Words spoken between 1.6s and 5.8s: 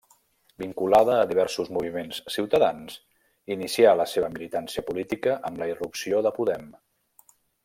moviments ciutadans, inicià la seva militància política amb la